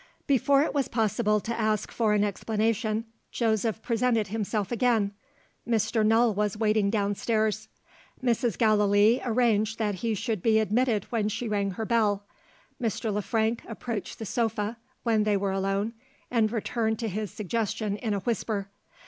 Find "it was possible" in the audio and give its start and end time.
0.63-1.39